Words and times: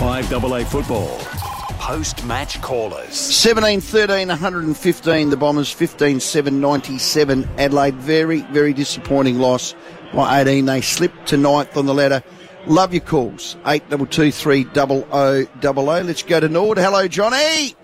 5AA 0.00 0.64
football. 0.64 1.18
Post 1.78 2.24
match 2.24 2.58
callers. 2.62 3.14
17 3.14 3.82
13 3.82 4.28
115 4.28 5.28
the 5.28 5.36
Bombers, 5.36 5.70
15 5.70 6.20
7 6.20 6.58
97 6.58 7.46
Adelaide. 7.58 7.96
Very, 7.96 8.40
very 8.40 8.72
disappointing 8.72 9.38
loss 9.40 9.74
by 10.14 10.40
18. 10.40 10.64
They 10.64 10.80
slipped 10.80 11.28
to 11.28 11.36
ninth 11.36 11.76
on 11.76 11.84
the 11.84 11.92
ladder. 11.92 12.22
Love 12.66 12.94
your 12.94 13.02
calls. 13.02 13.58
8223 13.66 14.68
0000. 14.72 16.06
Let's 16.06 16.22
go 16.22 16.40
to 16.40 16.48
Nord. 16.48 16.78
Hello, 16.78 17.06
Johnny. 17.06 17.74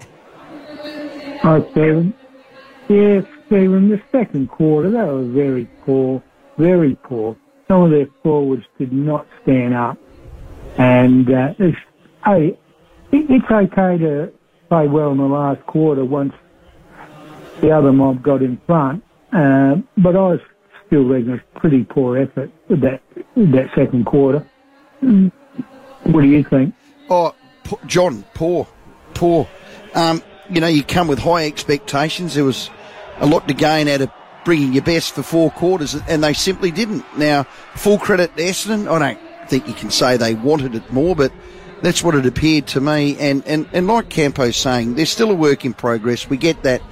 Hi, 1.42 1.60
Stephen. 1.72 2.14
Yes, 2.88 3.26
Stephen, 3.44 3.90
the 3.90 4.00
second 4.10 4.48
quarter, 4.48 4.90
that 4.90 5.06
was 5.06 5.26
very 5.26 5.66
poor, 5.84 6.22
very 6.56 6.94
poor. 6.94 7.36
Some 7.68 7.82
of 7.82 7.90
their 7.90 8.08
forwards 8.22 8.64
did 8.78 8.90
not 8.90 9.26
stand 9.42 9.74
up. 9.74 9.98
And 10.78 11.30
uh, 11.30 11.52
it's, 11.58 11.76
hey, 12.26 12.58
it, 13.12 13.30
it's 13.30 13.50
okay 13.50 13.98
to 13.98 14.32
play 14.68 14.88
well 14.88 15.12
in 15.12 15.18
the 15.18 15.24
last 15.24 15.64
quarter 15.66 16.04
once 16.04 16.34
the 17.60 17.70
other 17.70 17.92
mob 17.92 18.22
got 18.22 18.42
in 18.42 18.60
front. 18.66 19.02
Uh, 19.32 19.76
but 19.96 20.16
I 20.16 20.20
was 20.20 20.40
still 20.86 21.04
reckon 21.04 21.34
it's 21.34 21.44
pretty 21.56 21.84
poor 21.84 22.18
effort 22.18 22.50
with 22.68 22.80
that, 22.82 23.02
that 23.36 23.70
second 23.74 24.06
quarter. 24.06 24.46
Mm. 25.02 25.32
What 26.04 26.22
do 26.22 26.28
you 26.28 26.44
think? 26.44 26.74
Oh, 27.10 27.34
John, 27.86 28.24
poor, 28.34 28.66
poor. 29.14 29.48
Um, 29.94 30.22
you 30.50 30.60
know, 30.60 30.66
you 30.66 30.84
come 30.84 31.08
with 31.08 31.18
high 31.18 31.46
expectations. 31.46 32.34
There 32.34 32.44
was 32.44 32.70
a 33.18 33.26
lot 33.26 33.48
to 33.48 33.54
gain 33.54 33.88
out 33.88 34.02
of 34.02 34.10
bringing 34.44 34.72
your 34.72 34.84
best 34.84 35.14
for 35.14 35.22
four 35.22 35.50
quarters, 35.50 35.96
and 36.08 36.22
they 36.22 36.32
simply 36.32 36.70
didn't. 36.70 37.04
Now, 37.18 37.44
full 37.74 37.98
credit 37.98 38.36
to 38.36 38.42
Essendon. 38.42 38.88
I 38.88 38.98
don't 38.98 39.48
think 39.48 39.66
you 39.66 39.74
can 39.74 39.90
say 39.90 40.16
they 40.16 40.34
wanted 40.34 40.74
it 40.76 40.92
more, 40.92 41.16
but 41.16 41.32
that's 41.82 42.02
what 42.02 42.14
it 42.14 42.26
appeared 42.26 42.66
to 42.68 42.80
me. 42.80 43.16
And, 43.18 43.46
and, 43.46 43.68
and 43.72 43.86
like 43.86 44.08
Campo's 44.08 44.56
saying, 44.56 44.94
there's 44.94 45.10
still 45.10 45.30
a 45.30 45.34
work 45.34 45.64
in 45.64 45.74
progress. 45.74 46.28
We 46.28 46.36
get 46.36 46.62
that. 46.62 46.82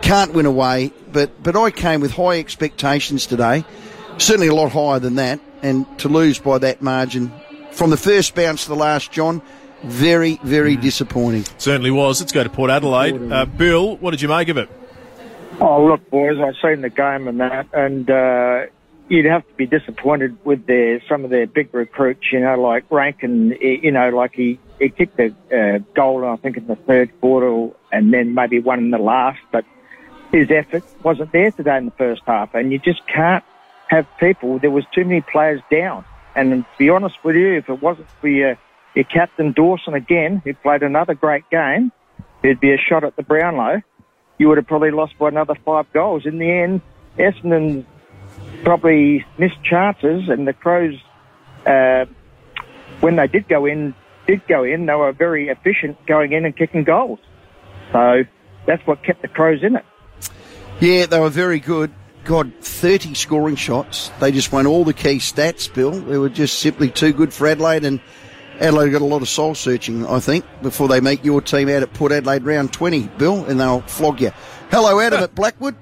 Can't 0.00 0.34
win 0.34 0.46
away, 0.46 0.92
but, 1.12 1.42
but 1.42 1.56
I 1.56 1.70
came 1.70 2.00
with 2.00 2.10
high 2.12 2.38
expectations 2.38 3.26
today. 3.26 3.64
Certainly 4.18 4.48
a 4.48 4.54
lot 4.54 4.72
higher 4.72 4.98
than 4.98 5.14
that. 5.14 5.40
And 5.62 5.86
to 6.00 6.08
lose 6.08 6.40
by 6.40 6.58
that 6.58 6.82
margin 6.82 7.32
from 7.70 7.90
the 7.90 7.96
first 7.96 8.34
bounce 8.34 8.64
to 8.64 8.70
the 8.70 8.76
last, 8.76 9.12
John, 9.12 9.40
very, 9.84 10.40
very 10.42 10.76
disappointing. 10.76 11.44
Certainly 11.58 11.92
was. 11.92 12.20
Let's 12.20 12.32
go 12.32 12.42
to 12.42 12.50
Port 12.50 12.70
Adelaide. 12.70 13.30
Uh, 13.30 13.44
Bill, 13.46 13.96
what 13.98 14.10
did 14.10 14.20
you 14.20 14.28
make 14.28 14.48
of 14.48 14.58
it? 14.58 14.68
Oh, 15.60 15.86
look, 15.86 16.10
boys, 16.10 16.38
I've 16.40 16.56
seen 16.60 16.80
the 16.80 16.90
game 16.90 17.28
and 17.28 17.40
that, 17.40 17.66
and 17.72 18.10
uh, 18.10 18.66
you'd 19.12 19.26
have 19.26 19.46
to 19.46 19.54
be 19.54 19.66
disappointed 19.66 20.36
with 20.44 20.66
their 20.66 21.02
some 21.08 21.24
of 21.24 21.30
their 21.30 21.46
big 21.46 21.72
recruits, 21.74 22.32
you 22.32 22.40
know, 22.40 22.58
like 22.60 22.84
Rankine, 22.90 23.56
you 23.60 23.92
know, 23.92 24.08
like 24.08 24.32
he, 24.34 24.58
he 24.78 24.88
kicked 24.88 25.20
a 25.20 25.34
uh, 25.54 25.78
goal, 25.94 26.24
I 26.24 26.36
think, 26.36 26.56
in 26.56 26.66
the 26.66 26.76
third 26.76 27.12
quarter 27.20 27.74
and 27.92 28.12
then 28.12 28.34
maybe 28.34 28.58
one 28.58 28.78
in 28.78 28.90
the 28.90 28.98
last, 28.98 29.40
but 29.52 29.64
his 30.32 30.50
effort 30.50 30.82
wasn't 31.02 31.30
there 31.32 31.50
today 31.50 31.76
in 31.76 31.84
the 31.84 31.90
first 31.92 32.22
half, 32.26 32.54
and 32.54 32.72
you 32.72 32.78
just 32.78 33.06
can't 33.06 33.44
have 33.88 34.06
people. 34.18 34.58
There 34.58 34.70
was 34.70 34.84
too 34.94 35.04
many 35.04 35.20
players 35.20 35.60
down, 35.70 36.06
and 36.34 36.64
to 36.64 36.78
be 36.78 36.88
honest 36.88 37.22
with 37.22 37.36
you, 37.36 37.52
if 37.54 37.68
it 37.68 37.82
wasn't 37.82 38.08
for 38.20 38.28
your, 38.28 38.56
your 38.94 39.04
captain 39.04 39.52
Dawson 39.52 39.92
again, 39.92 40.40
who 40.42 40.54
played 40.54 40.82
another 40.82 41.14
great 41.14 41.48
game, 41.50 41.92
there'd 42.40 42.60
be 42.60 42.72
a 42.72 42.78
shot 42.78 43.04
at 43.04 43.14
the 43.16 43.22
Brownlow 43.22 43.82
you 44.38 44.48
would 44.48 44.56
have 44.56 44.66
probably 44.66 44.90
lost 44.90 45.16
by 45.18 45.28
another 45.28 45.54
five 45.64 45.86
goals. 45.92 46.26
In 46.26 46.38
the 46.38 46.50
end, 46.50 46.80
Essendon 47.16 47.84
probably 48.62 49.24
missed 49.38 49.62
chances, 49.62 50.28
and 50.28 50.46
the 50.46 50.52
Crows, 50.52 50.94
uh, 51.66 52.06
when 53.00 53.16
they 53.16 53.26
did 53.26 53.48
go 53.48 53.66
in, 53.66 53.94
did 54.26 54.46
go 54.46 54.64
in, 54.64 54.86
they 54.86 54.94
were 54.94 55.12
very 55.12 55.48
efficient 55.48 56.04
going 56.06 56.32
in 56.32 56.44
and 56.44 56.56
kicking 56.56 56.84
goals. 56.84 57.18
So 57.92 58.24
that's 58.66 58.86
what 58.86 59.02
kept 59.04 59.22
the 59.22 59.28
Crows 59.28 59.62
in 59.62 59.76
it. 59.76 59.84
Yeah, 60.80 61.06
they 61.06 61.20
were 61.20 61.30
very 61.30 61.60
good. 61.60 61.92
God, 62.24 62.52
30 62.60 63.14
scoring 63.14 63.56
shots. 63.56 64.10
They 64.20 64.30
just 64.30 64.52
won 64.52 64.66
all 64.66 64.84
the 64.84 64.94
key 64.94 65.16
stats, 65.16 65.72
Bill. 65.72 65.90
They 65.90 66.18
were 66.18 66.28
just 66.28 66.60
simply 66.60 66.88
too 66.88 67.12
good 67.12 67.32
for 67.32 67.48
Adelaide, 67.48 67.84
and 67.84 68.00
Adelaide 68.60 68.90
got 68.90 69.02
a 69.02 69.06
lot 69.06 69.22
of 69.22 69.28
soul 69.28 69.56
searching, 69.56 70.06
I 70.06 70.20
think, 70.20 70.44
before 70.62 70.86
they 70.86 71.00
make 71.00 71.24
your 71.24 71.40
team 71.40 71.68
out 71.68 71.82
at 71.82 71.92
Port 71.94 72.12
Adelaide 72.12 72.44
round 72.44 72.72
20, 72.72 73.08
Bill, 73.18 73.44
and 73.44 73.58
they'll 73.58 73.80
flog 73.82 74.20
you. 74.20 74.30
Hello, 74.70 75.00
Adam 75.00 75.20
at 75.24 75.34
Blackwood. 75.34 75.74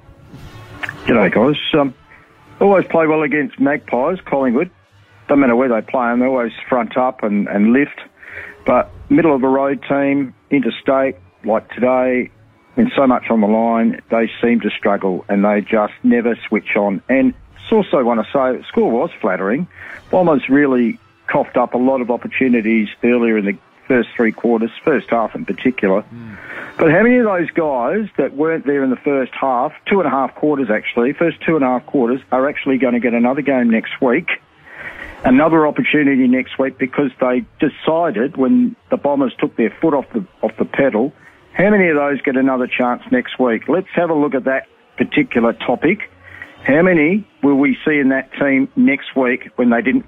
G'day, 1.05 1.33
guys. 1.33 1.57
Um, 1.79 1.95
always 2.61 2.87
play 2.87 3.07
well 3.07 3.23
against 3.23 3.59
Magpies, 3.59 4.19
Collingwood. 4.25 4.71
Doesn't 5.29 5.41
matter 5.41 5.57
where 5.57 5.69
they 5.69 5.81
play 5.87 6.09
them, 6.09 6.21
they 6.21 6.27
always 6.27 6.53
front 6.69 6.97
up 6.97 7.23
and, 7.23 7.49
and 7.49 7.73
lift. 7.73 8.01
But 8.67 8.91
middle 9.09 9.35
of 9.35 9.41
the 9.41 9.49
road 9.49 9.85
team, 9.89 10.35
interstate, 10.51 11.17
like 11.45 11.69
today, 11.71 12.31
when 12.75 12.91
so 12.97 13.07
much 13.07 13.31
on 13.31 13.41
the 13.41 13.47
line, 13.47 14.01
they 14.11 14.31
seem 14.43 14.61
to 14.61 14.71
struggle 14.71 15.25
and 15.29 15.45
they 15.45 15.61
just 15.61 15.95
never 16.03 16.37
switch 16.49 16.77
on. 16.77 17.03
And 17.09 17.35
it's 17.57 17.73
also 17.73 18.03
want 18.05 18.25
to 18.25 18.33
say, 18.33 18.67
score 18.69 18.91
was 18.91 19.11
flattering. 19.21 19.69
Bombers 20.11 20.49
really 20.49 20.99
coughed 21.27 21.57
up 21.57 21.75
a 21.75 21.79
lot 21.79 22.01
of 22.01 22.11
opportunities 22.11 22.89
earlier 23.05 23.39
in 23.39 23.45
the 23.45 23.59
first 23.91 24.11
three 24.15 24.31
quarters, 24.31 24.71
first 24.85 25.11
half 25.11 25.35
in 25.35 25.45
particular. 25.45 26.03
Mm. 26.03 26.39
But 26.79 26.93
how 26.93 27.03
many 27.03 27.19
of 27.19 27.25
those 27.25 27.51
guys 27.51 28.09
that 28.19 28.37
weren't 28.37 28.65
there 28.65 28.85
in 28.85 28.91
the 28.91 29.03
first 29.05 29.33
half, 29.39 29.73
two 29.87 29.99
and 29.99 30.07
a 30.07 30.11
half 30.11 30.37
quarters 30.37 30.69
actually, 30.71 31.13
first 31.13 31.39
two 31.45 31.57
and 31.57 31.65
a 31.65 31.67
half 31.67 31.87
quarters, 31.87 32.21
are 32.31 32.49
actually 32.49 32.79
going 32.79 32.95
to 32.95 33.01
get 33.01 33.15
another 33.15 33.43
game 33.43 33.69
next 33.69 34.01
week? 34.01 34.29
Another 35.25 35.67
opportunity 35.67 36.29
next 36.29 36.57
week 36.57 36.79
because 36.79 37.11
they 37.21 37.45
decided 37.59 38.37
when 38.37 38.77
the 38.91 38.97
Bombers 38.97 39.35
took 39.41 39.57
their 39.57 39.77
foot 39.81 39.93
off 39.93 40.07
the 40.15 40.25
off 40.41 40.53
the 40.57 40.65
pedal. 40.65 41.13
How 41.53 41.69
many 41.69 41.89
of 41.89 41.97
those 41.97 42.23
get 42.23 42.37
another 42.37 42.69
chance 42.69 43.03
next 43.11 43.41
week? 43.41 43.69
Let's 43.69 43.91
have 43.95 44.11
a 44.11 44.15
look 44.15 44.35
at 44.35 44.45
that 44.45 44.69
particular 44.97 45.53
topic. 45.53 46.09
How 46.63 46.83
many 46.83 47.27
will 47.43 47.57
we 47.57 47.77
see 47.85 47.99
in 47.99 48.11
that 48.11 48.31
team 48.39 48.69
next 48.77 49.17
week 49.17 49.51
when 49.57 49.71
they 49.71 49.83
didn't 49.83 50.07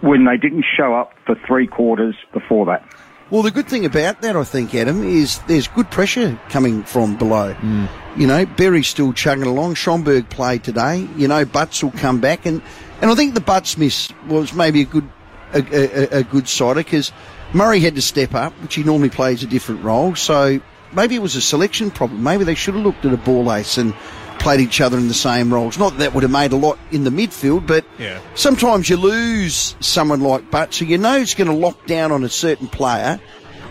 when 0.00 0.24
they 0.24 0.36
didn't 0.36 0.64
show 0.76 0.94
up 0.94 1.12
for 1.26 1.36
three 1.46 1.66
quarters 1.66 2.16
before 2.32 2.66
that. 2.66 2.84
Well, 3.30 3.42
the 3.42 3.50
good 3.50 3.68
thing 3.68 3.84
about 3.84 4.22
that, 4.22 4.36
I 4.36 4.44
think, 4.44 4.74
Adam, 4.74 5.04
is 5.04 5.38
there's 5.40 5.68
good 5.68 5.90
pressure 5.90 6.40
coming 6.48 6.82
from 6.82 7.16
below. 7.16 7.52
Mm. 7.54 7.88
You 8.16 8.26
know, 8.26 8.46
Berry's 8.46 8.88
still 8.88 9.12
chugging 9.12 9.44
along. 9.44 9.74
Schomburg 9.74 10.30
played 10.30 10.64
today. 10.64 11.06
You 11.16 11.28
know, 11.28 11.44
Butts 11.44 11.82
will 11.82 11.90
come 11.90 12.20
back, 12.20 12.46
and, 12.46 12.62
and 13.02 13.10
I 13.10 13.14
think 13.14 13.34
the 13.34 13.42
Butts 13.42 13.76
miss 13.76 14.08
was 14.28 14.54
maybe 14.54 14.80
a 14.80 14.86
good 14.86 15.08
a, 15.52 16.16
a, 16.16 16.18
a 16.20 16.22
good 16.22 16.48
sider 16.48 16.80
because 16.80 17.12
Murray 17.52 17.80
had 17.80 17.94
to 17.94 18.02
step 18.02 18.34
up, 18.34 18.52
which 18.62 18.74
he 18.74 18.82
normally 18.82 19.10
plays 19.10 19.42
a 19.42 19.46
different 19.46 19.82
role. 19.82 20.14
So 20.14 20.60
maybe 20.92 21.14
it 21.14 21.22
was 21.22 21.36
a 21.36 21.40
selection 21.40 21.90
problem. 21.90 22.22
Maybe 22.22 22.44
they 22.44 22.54
should 22.54 22.74
have 22.74 22.84
looked 22.84 23.04
at 23.04 23.12
a 23.12 23.16
Borlase 23.16 23.78
and 23.78 23.94
played 24.38 24.60
each 24.60 24.80
other 24.80 24.96
in 24.96 25.08
the 25.08 25.14
same 25.14 25.52
roles. 25.52 25.78
Not 25.78 25.90
that, 25.90 25.98
that 25.98 26.14
would 26.14 26.22
have 26.22 26.30
made 26.32 26.52
a 26.52 26.56
lot 26.56 26.78
in 26.90 27.04
the 27.04 27.10
midfield, 27.10 27.66
but 27.66 27.84
yeah. 27.98 28.20
sometimes 28.34 28.88
you 28.88 28.96
lose 28.96 29.76
someone 29.80 30.20
like 30.20 30.50
Butt, 30.50 30.74
so 30.74 30.84
you 30.84 30.98
know 30.98 31.16
it's 31.16 31.34
going 31.34 31.50
to 31.50 31.56
lock 31.56 31.86
down 31.86 32.12
on 32.12 32.24
a 32.24 32.28
certain 32.28 32.68
player, 32.68 33.20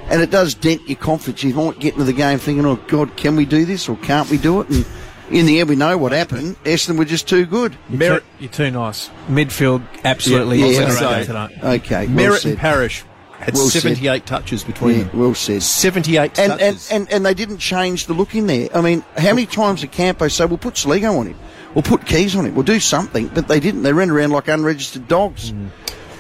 and 0.09 0.21
it 0.21 0.29
does 0.29 0.53
dent 0.53 0.87
your 0.87 0.97
confidence. 0.97 1.43
You 1.43 1.53
might 1.53 1.79
get 1.79 1.93
into 1.93 2.05
the 2.05 2.13
game 2.13 2.39
thinking, 2.39 2.65
"Oh 2.65 2.75
God, 2.87 3.15
can 3.17 3.35
we 3.35 3.45
do 3.45 3.65
this 3.65 3.89
or 3.89 3.97
can't 3.97 4.29
we 4.29 4.37
do 4.37 4.61
it?" 4.61 4.69
And 4.69 4.85
in 5.29 5.45
the 5.45 5.59
end, 5.59 5.69
we 5.69 5.75
know 5.75 5.97
what 5.97 6.11
happened. 6.11 6.55
Essendon 6.63 6.97
were 6.97 7.05
just 7.05 7.27
too 7.27 7.45
good. 7.45 7.77
Merrett, 7.89 8.23
you're 8.39 8.49
too 8.49 8.71
nice. 8.71 9.09
Midfield, 9.27 9.83
absolutely. 10.03 10.59
Yeah, 10.59 10.67
yeah, 10.67 11.47
okay. 11.49 11.77
okay 11.77 12.07
well 12.07 12.31
Merrett 12.31 12.41
said. 12.41 12.51
and 12.51 12.59
Parish 12.59 13.03
had 13.39 13.53
Well 13.53 13.69
78 13.69 14.03
said. 14.03 14.25
touches 14.25 14.63
between 14.63 14.97
Yeah, 14.99 15.03
them. 15.05 15.19
well 15.19 15.33
said. 15.35 15.61
78 15.63 16.37
And, 16.39 16.51
and, 16.51 16.59
touches. 16.59 16.91
and, 16.91 17.11
and 17.11 17.25
they 17.25 17.33
didn't 17.33 17.57
change 17.59 18.05
the 18.07 18.13
look 18.13 18.33
in 18.35 18.47
there. 18.47 18.69
I 18.75 18.81
mean, 18.81 19.03
how 19.17 19.29
many 19.33 19.45
times 19.45 19.81
did 19.81 19.91
Campo 19.91 20.27
say, 20.27 20.45
we'll 20.45 20.57
put 20.57 20.73
Soligo 20.75 21.19
on 21.19 21.27
him, 21.27 21.37
we'll 21.75 21.83
put 21.83 22.01
Keays 22.05 22.35
on 22.37 22.45
him, 22.45 22.55
we'll 22.55 22.63
do 22.63 22.79
something, 22.79 23.27
but 23.27 23.47
they 23.47 23.59
didn't. 23.59 23.83
They 23.83 23.93
ran 23.93 24.09
around 24.09 24.31
like 24.31 24.47
unregistered 24.47 25.07
dogs. 25.07 25.51
Mm. 25.51 25.69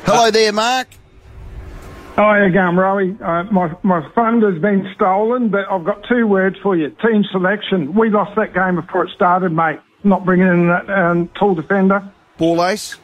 Hello 0.05 0.31
there, 0.31 0.53
Mark. 0.53 0.87
Hi 2.15 2.45
again, 2.45 2.75
Rowie. 2.75 3.19
Uh, 3.21 3.43
my, 3.51 3.71
my 3.83 4.07
fund 4.15 4.41
has 4.41 4.59
been 4.59 4.91
stolen, 4.95 5.49
but 5.49 5.69
I've 5.69 5.83
got 5.83 6.03
two 6.09 6.25
words 6.25 6.57
for 6.63 6.75
you. 6.75 6.89
Team 7.05 7.23
selection. 7.31 7.93
We 7.93 8.09
lost 8.09 8.35
that 8.37 8.53
game 8.55 8.75
before 8.75 9.05
it 9.05 9.11
started, 9.13 9.51
mate. 9.51 9.79
Not 10.03 10.25
bringing 10.25 10.47
in 10.47 10.67
that 10.69 10.89
um, 10.89 11.27
tall 11.29 11.53
defender. 11.53 12.11
Borlase. 12.39 12.97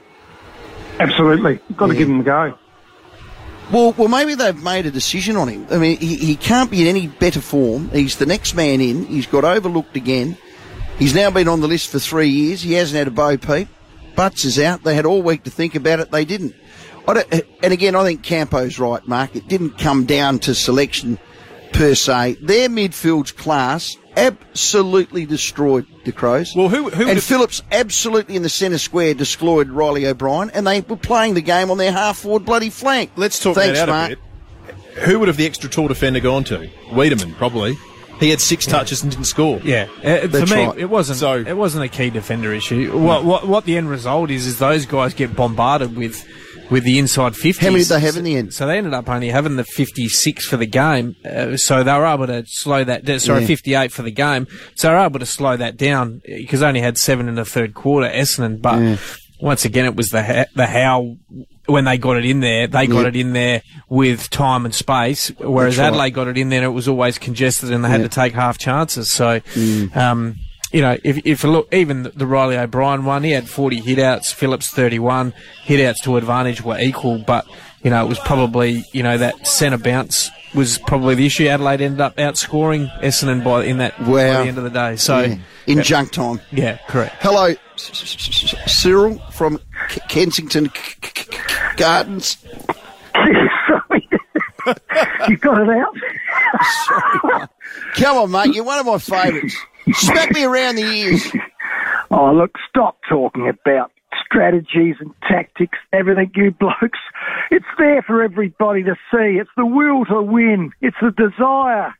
Absolutely. 0.99 1.59
Got 1.75 1.87
to 1.87 1.93
Yeah. 1.93 1.97
give 1.99 2.09
him 2.09 2.19
a 2.21 2.23
go. 2.23 2.57
Well, 3.71 3.93
well, 3.97 4.07
maybe 4.07 4.35
they've 4.35 4.61
made 4.61 4.85
a 4.85 4.91
decision 4.91 5.35
on 5.35 5.47
him. 5.47 5.65
I 5.71 5.77
mean, 5.77 5.97
he, 5.97 6.15
he 6.15 6.35
can't 6.35 6.69
be 6.69 6.81
in 6.81 6.87
any 6.87 7.07
better 7.07 7.41
form. 7.41 7.89
He's 7.89 8.17
the 8.17 8.25
next 8.25 8.53
man 8.55 8.81
in. 8.81 9.05
He's 9.05 9.25
got 9.25 9.45
overlooked 9.45 9.95
again. 9.95 10.37
He's 10.99 11.15
now 11.15 11.31
been 11.31 11.47
on 11.47 11.61
the 11.61 11.67
list 11.67 11.89
for 11.89 11.97
three 11.97 12.29
years. 12.29 12.61
He 12.61 12.73
hasn't 12.73 12.97
had 12.97 13.07
a 13.07 13.11
bow 13.11 13.37
peep. 13.37 13.67
Butts 14.15 14.45
is 14.45 14.59
out. 14.59 14.83
They 14.83 14.93
had 14.93 15.07
all 15.07 15.23
week 15.23 15.43
to 15.43 15.49
think 15.49 15.73
about 15.73 15.99
it. 15.99 16.11
They 16.11 16.23
didn't. 16.23 16.53
And 17.07 17.73
again, 17.73 17.95
I 17.95 18.03
think 18.03 18.21
Campo's 18.21 18.77
right, 18.77 19.05
Mark. 19.07 19.35
It 19.35 19.47
didn't 19.47 19.79
come 19.79 20.05
down 20.05 20.39
to 20.39 20.53
selection 20.53 21.17
per 21.73 21.95
se. 21.95 22.37
Their 22.41 22.69
midfield's 22.69 23.31
class 23.31 23.97
absolutely 24.17 25.25
destroyed 25.25 25.85
the 26.05 26.11
Crows. 26.11 26.53
Well, 26.55 26.69
who- 26.69 26.89
who 26.89 27.03
and 27.05 27.15
would- 27.15 27.23
Phillips 27.23 27.61
absolutely 27.71 28.35
in 28.35 28.43
the 28.43 28.49
centre 28.49 28.77
square 28.77 29.13
destroyed 29.13 29.69
Riley 29.69 30.05
O'Brien, 30.07 30.49
and 30.53 30.65
they 30.67 30.81
were 30.81 30.95
playing 30.97 31.33
the 31.33 31.41
game 31.41 31.71
on 31.71 31.77
their 31.77 31.91
half 31.91 32.19
forward 32.19 32.45
bloody 32.45 32.69
flank. 32.69 33.11
Let's 33.15 33.39
talk 33.39 33.55
Thanks, 33.55 33.79
that 33.79 33.89
out 33.89 33.93
Mark. 33.93 34.11
a 34.11 34.15
bit. 34.15 35.03
Who 35.05 35.19
would 35.19 35.27
have 35.27 35.37
the 35.37 35.45
extra 35.45 35.69
tall 35.69 35.87
defender 35.87 36.19
gone 36.19 36.43
to? 36.45 36.69
Weideman, 36.91 37.35
probably. 37.37 37.75
He 38.19 38.29
had 38.29 38.39
six 38.39 38.65
touches 38.67 39.01
and 39.01 39.11
didn't 39.11 39.25
score. 39.25 39.59
Yeah, 39.63 39.87
uh, 40.03 40.27
for 40.27 40.45
me, 40.45 40.65
right. 40.65 40.77
it 40.77 40.89
wasn't. 40.89 41.17
So- 41.19 41.43
it 41.45 41.57
wasn't 41.57 41.83
a 41.83 41.87
key 41.87 42.09
defender 42.11 42.53
issue. 42.53 42.95
What, 42.97 43.25
what 43.25 43.47
what 43.47 43.65
the 43.65 43.75
end 43.75 43.89
result 43.89 44.29
is 44.29 44.45
is 44.45 44.59
those 44.59 44.85
guys 44.85 45.13
get 45.15 45.35
bombarded 45.35 45.95
with 45.97 46.23
with 46.69 46.83
the 46.83 46.99
inside 46.99 47.35
fifties. 47.35 47.59
How 47.59 47.71
many 47.71 47.83
did 47.83 47.89
they 47.89 47.99
have 47.99 48.17
in 48.17 48.23
the 48.23 48.35
end? 48.35 48.53
So 48.53 48.65
they 48.67 48.77
ended 48.77 48.93
up 48.93 49.09
only 49.09 49.29
having 49.29 49.55
the 49.55 49.63
fifty 49.63 50.07
six 50.07 50.45
for 50.45 50.57
the 50.57 50.65
game. 50.65 51.15
Uh, 51.25 51.57
so 51.57 51.83
they 51.83 51.93
were 51.93 52.05
able 52.05 52.27
to 52.27 52.43
slow 52.47 52.83
that. 52.83 53.05
down. 53.05 53.19
Sorry, 53.19 53.41
Yeah. 53.41 53.47
fifty 53.47 53.73
eight 53.75 53.91
for 53.91 54.01
the 54.03 54.11
game. 54.11 54.47
So 54.75 54.87
they 54.89 54.93
were 54.95 54.99
able 55.05 55.19
to 55.19 55.25
slow 55.25 55.57
that 55.57 55.77
down 55.77 56.21
because 56.25 56.59
they 56.61 56.65
only 56.67 56.81
had 56.81 56.97
seven 56.97 57.27
in 57.27 57.35
the 57.35 57.45
third 57.45 57.73
quarter. 57.73 58.07
Essendon, 58.09 58.61
but 58.61 58.99
once 59.39 59.65
again, 59.65 59.85
it 59.85 59.95
was 59.95 60.09
the 60.09 60.23
ha- 60.23 60.45
the 60.55 60.67
how. 60.67 61.17
When 61.65 61.85
they 61.85 61.97
got 61.97 62.17
it 62.17 62.25
in 62.25 62.41
there, 62.41 62.67
they 62.67 62.87
got 62.87 63.03
Yeah. 63.03 63.07
it 63.07 63.15
in 63.15 63.31
there 63.31 63.61
with 63.87 64.29
time 64.29 64.65
and 64.65 64.75
space, 64.75 65.31
whereas 65.37 65.77
right. 65.77 65.85
Adelaide 65.87 66.09
got 66.09 66.27
it 66.27 66.37
in 66.37 66.49
there 66.49 66.59
and 66.59 66.65
it 66.65 66.73
was 66.75 66.89
always 66.89 67.17
congested 67.17 67.71
and 67.71 67.85
they 67.85 67.89
had 67.89 68.01
Yeah. 68.01 68.07
to 68.09 68.13
take 68.13 68.33
half 68.33 68.57
chances. 68.57 69.09
So, 69.13 69.39
Mm. 69.55 69.95
um, 69.95 70.35
you 70.73 70.81
know, 70.81 70.97
if, 71.03 71.25
if 71.25 71.43
you 71.43 71.51
look, 71.51 71.73
even 71.73 72.03
the- 72.03 72.09
the 72.09 72.25
Riley 72.27 72.57
O'Brien 72.57 73.05
one, 73.05 73.23
he 73.23 73.31
had 73.31 73.47
40 73.47 73.81
hitouts, 73.81 74.33
Phillips 74.33 74.69
31, 74.69 75.33
hitouts 75.65 76.01
to 76.03 76.17
advantage 76.17 76.61
were 76.63 76.77
equal, 76.79 77.19
but, 77.19 77.45
you 77.83 77.89
know, 77.91 78.03
it 78.03 78.09
was 78.09 78.19
probably, 78.19 78.83
you 78.91 79.03
know, 79.03 79.17
that 79.17 79.45
centre 79.47 79.77
bounce 79.77 80.29
was 80.53 80.77
probably 80.79 81.15
the 81.15 81.25
issue. 81.25 81.47
Adelaide 81.47 81.81
ended 81.81 82.01
up 82.01 82.15
outscoring 82.17 82.89
Essendon 83.01 83.43
by, 83.43 83.63
in 83.65 83.77
that, 83.77 83.97
Wow. 84.01 84.07
by 84.07 84.43
the 84.43 84.49
end 84.49 84.57
of 84.57 84.63
the 84.65 84.69
day. 84.69 84.95
So, 84.97 85.19
Yeah. 85.21 85.35
in 85.67 85.81
junk 85.83 86.11
time. 86.11 86.41
yeah, 86.51 86.77
correct. 86.87 87.15
Hello, 87.21 87.53
Cyril 87.75 89.19
from 89.31 89.59
Kensington 90.09 90.69
K- 90.69 90.95
K- 91.01 91.23
K- 91.29 91.37
Gardens. 91.77 92.37
Sorry. 93.13 94.09
you 95.29 95.37
got 95.37 95.61
it 95.61 95.69
out? 95.69 95.95
Come 97.95 98.17
on, 98.17 98.31
mate, 98.31 98.55
you're 98.55 98.63
one 98.63 98.79
of 98.79 98.85
my 98.85 98.97
favourites. 98.97 99.57
Smack 99.93 100.31
me 100.31 100.43
around 100.43 100.75
the 100.75 100.83
ears. 100.83 101.31
Oh, 102.15 102.31
look, 102.31 102.57
stop 102.69 102.99
talking 103.09 103.49
about 103.49 103.91
strategies 104.23 104.97
and 104.99 105.11
tactics, 105.27 105.79
everything, 105.91 106.31
you 106.35 106.51
blokes. 106.59 106.99
It's 107.49 107.65
there 107.79 108.03
for 108.03 108.21
everybody 108.21 108.83
to 108.83 108.93
see. 109.11 109.39
It's 109.39 109.49
the 109.57 109.65
will 109.65 110.05
to 110.05 110.21
win. 110.21 110.73
It's 110.79 110.97
the 111.01 111.09
desire. 111.09 111.95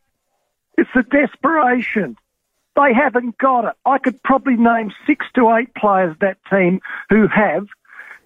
It's 0.78 0.90
the 0.94 1.02
desperation. 1.02 2.16
They 2.76 2.94
haven't 2.94 3.40
got 3.40 3.66
it. 3.66 3.74
I 3.88 3.98
could 3.98 4.22
probably 4.22 4.56
name 4.56 4.92
six 5.08 5.26
to 5.34 5.52
eight 5.56 5.74
players 5.74 6.16
that 6.22 6.38
team 6.48 6.80
who 7.10 7.28
have. 7.28 7.66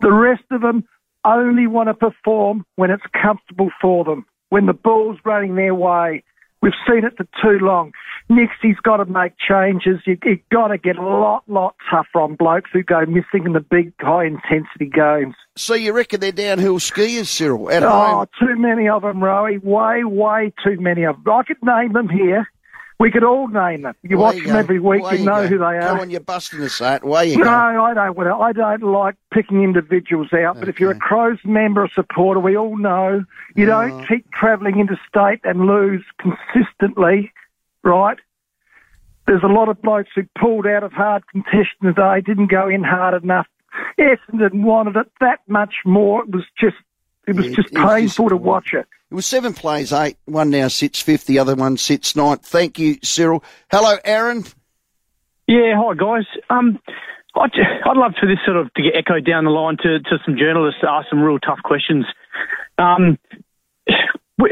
The 0.01 0.11
rest 0.11 0.43
of 0.51 0.61
them 0.61 0.83
only 1.23 1.67
want 1.67 1.87
to 1.87 1.93
perform 1.93 2.65
when 2.75 2.91
it's 2.91 3.03
comfortable 3.13 3.69
for 3.81 4.03
them, 4.03 4.25
when 4.49 4.65
the 4.65 4.73
ball's 4.73 5.17
running 5.25 5.55
their 5.55 5.75
way. 5.75 6.23
We've 6.59 6.73
seen 6.89 7.05
it 7.05 7.15
for 7.15 7.23
too 7.41 7.63
long. 7.63 7.91
Next, 8.29 8.55
he's 8.63 8.79
got 8.81 8.97
to 8.97 9.05
make 9.05 9.33
changes. 9.37 10.01
You, 10.07 10.17
you've 10.25 10.39
got 10.51 10.69
to 10.69 10.77
get 10.79 10.97
a 10.97 11.03
lot, 11.07 11.43
lot 11.47 11.75
tougher 11.89 12.19
on 12.19 12.35
blokes 12.35 12.71
who 12.73 12.81
go 12.81 13.01
missing 13.05 13.45
in 13.45 13.53
the 13.53 13.59
big, 13.59 13.93
high 13.99 14.25
intensity 14.25 14.87
games. 14.91 15.35
So 15.55 15.75
you 15.75 15.93
reckon 15.93 16.19
they're 16.19 16.31
downhill 16.31 16.79
skiers, 16.79 17.27
Cyril, 17.27 17.69
at 17.69 17.83
Oh, 17.83 17.89
home? 17.89 18.25
too 18.39 18.55
many 18.57 18.89
of 18.89 19.03
them, 19.03 19.19
Rowie. 19.19 19.63
Way, 19.63 20.03
way 20.03 20.51
too 20.65 20.79
many 20.79 21.03
of 21.03 21.23
them. 21.23 21.31
I 21.33 21.43
could 21.43 21.61
name 21.63 21.93
them 21.93 22.09
here. 22.09 22.49
We 22.99 23.11
could 23.11 23.23
all 23.23 23.47
name 23.47 23.83
them. 23.83 23.93
You 24.01 24.17
watch 24.17 24.37
you 24.37 24.47
them 24.47 24.55
every 24.55 24.79
week. 24.79 25.01
Away 25.03 25.17
You 25.17 25.25
know 25.25 25.43
go. 25.43 25.47
who 25.47 25.57
they 25.59 25.79
Come 25.79 25.97
are. 25.97 26.01
on, 26.01 26.09
you're 26.09 26.19
busting 26.19 26.61
us 26.61 26.81
out. 26.81 27.03
Away 27.03 27.31
you 27.31 27.37
No, 27.37 27.43
go. 27.43 27.49
I 27.51 27.93
don't. 27.93 28.15
wanna- 28.17 28.37
I 28.39 28.51
don't 28.53 28.81
like 28.81 29.15
picking 29.31 29.61
individuals 29.63 30.33
out. 30.33 30.59
But 30.59 30.67
if 30.67 30.79
you're 30.79 30.91
a 30.91 30.95
Crows 30.99 31.37
member 31.45 31.83
or 31.83 31.89
supporter, 31.89 32.39
we 32.39 32.57
all 32.57 32.75
know 32.75 33.23
you 33.55 33.67
don't 33.67 34.01
mm. 34.01 34.07
keep 34.07 34.31
travelling 34.31 34.79
interstate 34.79 35.41
and 35.43 35.67
lose 35.67 36.03
consistently, 36.17 37.31
right? 37.83 38.17
There's 39.27 39.43
a 39.43 39.47
lot 39.47 39.69
of 39.69 39.79
blokes 39.81 40.09
who 40.15 40.23
pulled 40.39 40.65
out 40.65 40.83
of 40.83 40.91
hard 40.93 41.27
contention 41.27 41.77
today, 41.83 42.21
didn't 42.21 42.47
go 42.47 42.67
in 42.67 42.83
hard 42.83 43.21
enough. 43.21 43.45
Essendon 43.99 44.63
wanted 44.63 44.95
it 44.95 45.11
that 45.19 45.41
much 45.47 45.75
more. 45.85 46.23
It 46.23 46.31
was 46.31 46.45
just, 46.59 46.77
it 47.27 47.35
was 47.35 47.47
Yeah, 47.47 47.55
just 47.57 47.73
painful 47.73 48.29
to 48.29 48.37
watch 48.37 48.73
it. 48.73 48.87
It 49.09 49.15
was 49.15 49.25
seven 49.25 49.53
plays, 49.53 49.93
eight. 49.93 50.17
One 50.25 50.49
now 50.49 50.67
sits 50.67 51.01
fifth, 51.01 51.25
the 51.27 51.39
other 51.39 51.55
one 51.55 51.77
sits 51.77 52.15
ninth. 52.15 52.45
Thank 52.45 52.77
you, 52.77 52.97
Cyril. 53.03 53.43
Hello, 53.71 53.95
Aaron. 54.03 54.43
Yeah, 55.47 55.75
hi 55.77 55.93
guys. 55.93 56.25
Um, 56.49 56.77
I'd, 57.35 57.51
I'd 57.85 57.95
love 57.97 58.13
for 58.19 58.25
this 58.27 58.39
sort 58.45 58.57
of 58.57 58.73
to 58.73 58.83
get 58.83 58.95
echoed 58.97 59.25
down 59.25 59.45
the 59.45 59.51
line 59.51 59.77
to, 59.77 59.99
to 59.99 60.17
some 60.25 60.35
journalists 60.37 60.81
to 60.81 60.89
ask 60.89 61.07
some 61.09 61.21
real 61.21 61.39
tough 61.39 61.59
questions. 61.63 62.05
Um, 62.77 63.17
we- 64.37 64.51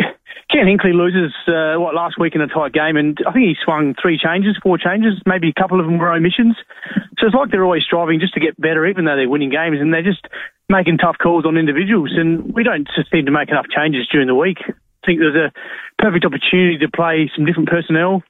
Ken 0.52 0.68
Hinkley 0.68 0.94
loses 0.94 1.34
uh, 1.48 1.76
what 1.82 1.96
last 1.96 2.18
week 2.18 2.34
in 2.36 2.40
a 2.40 2.48
tight 2.48 2.72
game, 2.72 2.96
and 2.96 3.18
I 3.28 3.34
think 3.34 3.44
he 3.46 3.56
swung 3.62 3.94
three 4.00 4.18
changes, 4.18 4.56
four 4.64 4.78
changes, 4.78 5.20
maybe 5.26 5.50
a 5.50 5.60
couple 5.60 5.82
of 5.82 5.86
them 5.86 5.98
were 5.98 6.14
omissions. 6.14 6.56
So 7.18 7.26
it's 7.26 7.36
like 7.36 7.50
they're 7.52 7.64
always 7.66 7.84
striving 7.84 8.22
just 8.22 8.36
to 8.36 8.40
get 8.40 8.56
better, 8.62 8.86
even 8.86 9.04
though 9.04 9.18
they're 9.18 9.28
winning 9.28 9.50
games, 9.50 9.82
and 9.82 9.92
they're 9.94 10.04
just 10.04 10.26
making 10.70 10.98
tough 10.98 11.18
calls 11.22 11.46
on 11.46 11.58
individuals. 11.58 12.12
And 12.16 12.54
we 12.54 12.64
don't 12.64 12.88
just 12.96 13.12
seem 13.12 13.26
to 13.26 13.32
make 13.32 13.50
enough 13.50 13.68
changes 13.76 14.08
during 14.12 14.28
the 14.28 14.36
week. 14.36 14.58
I 14.68 15.06
think 15.06 15.20
there's 15.20 15.36
a 15.36 15.54
perfect 16.02 16.26
opportunity 16.26 16.80
to 16.80 16.90
play 16.90 17.30
some 17.36 17.46
different 17.46 17.70
personnel. 17.70 18.24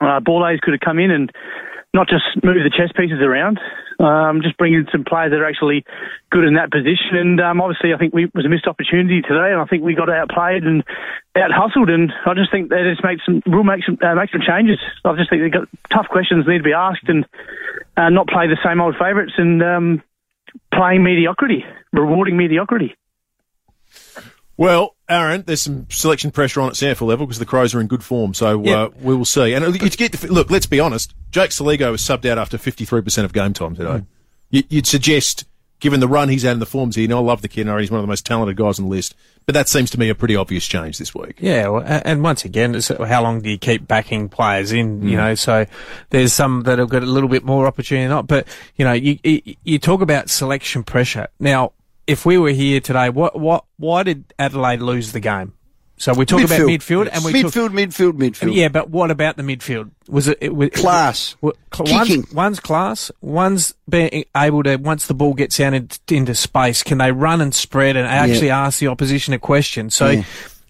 Uh, 0.00 0.20
could 0.24 0.72
have 0.72 0.80
come 0.80 0.98
in 0.98 1.10
and 1.10 1.32
not 1.92 2.08
just 2.08 2.24
move 2.44 2.62
the 2.62 2.70
chess 2.70 2.92
pieces 2.94 3.20
around, 3.20 3.58
um, 3.98 4.42
just 4.42 4.56
bring 4.56 4.74
in 4.74 4.86
some 4.92 5.04
players 5.04 5.32
that 5.32 5.40
are 5.40 5.48
actually 5.48 5.84
good 6.30 6.44
in 6.44 6.54
that 6.54 6.70
position. 6.70 7.16
And 7.16 7.40
um, 7.40 7.60
obviously, 7.60 7.92
I 7.92 7.98
think 7.98 8.14
it 8.14 8.34
was 8.34 8.46
a 8.46 8.48
missed 8.48 8.66
opportunity 8.66 9.22
today, 9.22 9.50
and 9.50 9.60
I 9.60 9.64
think 9.64 9.82
we 9.82 9.94
got 9.94 10.08
outplayed 10.08 10.62
and 10.64 10.84
out 11.34 11.50
hustled. 11.50 11.88
And 11.90 12.12
I 12.26 12.34
just 12.34 12.52
think 12.52 12.70
they 12.70 12.84
just 12.84 13.02
make 13.02 13.18
some 13.24 13.42
will 13.46 13.64
make 13.64 13.84
some 13.84 13.98
uh, 14.00 14.14
make 14.14 14.30
some 14.30 14.44
changes. 14.44 14.78
I 15.04 15.16
just 15.16 15.30
think 15.30 15.42
they 15.42 15.50
got 15.50 15.68
tough 15.90 16.08
questions 16.08 16.46
need 16.46 16.58
to 16.58 16.64
be 16.64 16.76
asked 16.76 17.08
and 17.08 17.26
uh, 17.96 18.10
not 18.10 18.28
play 18.28 18.46
the 18.46 18.60
same 18.62 18.80
old 18.80 18.94
favourites 18.94 19.34
and 19.36 19.62
um, 19.62 20.02
playing 20.78 21.02
mediocrity, 21.02 21.64
rewarding 21.92 22.36
mediocrity. 22.36 22.94
Well, 24.56 24.96
Aaron, 25.08 25.44
there's 25.46 25.62
some 25.62 25.86
selection 25.90 26.30
pressure 26.30 26.60
on 26.60 26.68
at 26.68 26.74
SANFL 26.74 27.06
level 27.06 27.26
because 27.26 27.38
the 27.38 27.46
Crows 27.46 27.74
are 27.74 27.80
in 27.80 27.86
good 27.88 28.02
form, 28.04 28.32
so 28.34 28.62
Yeah. 28.64 28.82
uh, 28.84 28.90
we 29.00 29.14
will 29.14 29.24
see. 29.24 29.52
And 29.54 29.64
you 29.74 29.90
get 29.90 30.12
the, 30.12 30.32
look, 30.32 30.50
let's 30.50 30.66
be 30.66 30.80
honest. 30.80 31.14
Jake 31.30 31.50
Soligo 31.50 31.90
was 31.90 32.00
subbed 32.02 32.24
out 32.26 32.38
after 32.38 32.58
53% 32.58 33.24
of 33.24 33.32
game 33.32 33.52
time 33.52 33.74
today. 33.76 34.02
You, 34.50 34.62
you'd 34.68 34.86
suggest, 34.86 35.44
given 35.80 36.00
the 36.00 36.08
run 36.08 36.28
he's 36.28 36.42
had 36.42 36.52
and 36.52 36.62
the 36.62 36.66
forms 36.66 36.96
he, 36.96 37.04
and 37.04 37.12
I 37.12 37.18
love 37.18 37.42
the 37.42 37.48
kid, 37.48 37.66
he's 37.66 37.90
one 37.90 37.98
of 37.98 38.02
the 38.02 38.08
most 38.08 38.26
talented 38.26 38.56
guys 38.56 38.78
on 38.78 38.86
the 38.86 38.90
list. 38.90 39.14
But 39.46 39.54
that 39.54 39.68
seems 39.68 39.90
to 39.92 39.98
me 39.98 40.08
a 40.10 40.14
pretty 40.14 40.36
obvious 40.36 40.66
change 40.66 40.98
this 40.98 41.14
week. 41.14 41.36
Yeah, 41.38 41.68
well, 41.68 41.82
and 41.86 42.22
once 42.22 42.44
again, 42.44 42.74
it's 42.74 42.90
uh, 42.90 43.04
how 43.04 43.22
long 43.22 43.40
do 43.40 43.48
you 43.48 43.56
keep 43.56 43.88
backing 43.88 44.28
players 44.28 44.72
in? 44.72 45.08
You 45.08 45.16
know, 45.16 45.34
so 45.34 45.64
there's 46.10 46.34
some 46.34 46.64
that 46.64 46.78
have 46.78 46.90
got 46.90 47.02
a 47.02 47.06
little 47.06 47.30
bit 47.30 47.44
more 47.44 47.66
opportunity, 47.66 48.04
or 48.04 48.10
not. 48.10 48.26
But 48.26 48.46
you 48.76 48.84
know, 48.84 48.92
you 48.92 49.18
you, 49.24 49.56
you 49.64 49.78
talk 49.78 50.02
about 50.02 50.28
selection 50.28 50.82
pressure. 50.82 51.28
Now, 51.40 51.72
if 52.06 52.26
we 52.26 52.36
were 52.36 52.50
here 52.50 52.80
today, 52.80 53.08
what 53.08 53.38
what 53.38 53.64
why 53.78 54.02
did 54.02 54.34
Adelaide 54.38 54.82
lose 54.82 55.12
the 55.12 55.20
game? 55.20 55.54
So 55.98 56.14
we 56.14 56.24
talk 56.26 56.40
about 56.42 56.60
midfield, 56.60 57.08
and 57.12 57.24
we 57.24 57.32
midfield, 57.32 57.52
took, 57.52 57.72
midfield, 57.72 58.12
midfield. 58.12 58.54
yeah, 58.54 58.68
but 58.68 58.88
what 58.88 59.10
about 59.10 59.36
the 59.36 59.42
midfield? 59.42 59.90
Was 60.08 60.28
it, 60.28 60.38
it 60.40 60.54
was, 60.54 60.70
Class. 60.70 61.34
wa- 61.40 61.52
cl- 61.74 61.86
Kicking. 62.04 62.20
One's, 62.22 62.32
one's 62.34 62.60
class. 62.60 63.10
One's 63.20 63.74
being 63.88 64.24
able 64.36 64.62
to 64.62 64.76
once 64.76 65.06
the 65.08 65.14
ball 65.14 65.34
gets 65.34 65.58
out 65.58 65.74
in, 65.74 65.88
into 66.08 66.34
space, 66.36 66.82
can 66.84 66.98
they 66.98 67.10
run 67.10 67.40
and 67.40 67.52
spread 67.54 67.96
and 67.96 68.06
actually 68.06 68.50
ask 68.50 68.78
the 68.78 68.86
opposition 68.86 69.34
a 69.34 69.38
question? 69.40 69.90
So, 69.90 70.10
Yeah. 70.10 70.22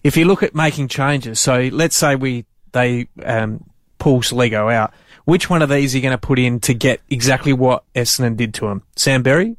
if 0.03 0.17
you 0.17 0.25
look 0.25 0.41
at 0.41 0.55
making 0.55 0.87
changes, 0.87 1.39
so 1.39 1.69
let's 1.71 1.95
say 1.95 2.15
we 2.15 2.45
they 2.71 3.07
um, 3.23 3.63
pull 3.99 4.21
Soligo 4.21 4.73
out, 4.73 4.93
which 5.25 5.47
one 5.49 5.61
of 5.61 5.69
these 5.69 5.93
are 5.93 5.97
you 5.99 6.01
going 6.01 6.11
to 6.11 6.17
put 6.17 6.39
in 6.39 6.59
to 6.61 6.73
get 6.73 7.01
exactly 7.09 7.53
what 7.53 7.83
Essendon 7.93 8.35
did 8.35 8.55
to 8.55 8.67
him? 8.67 8.81
Sam 8.95 9.21
Berry? 9.21 9.57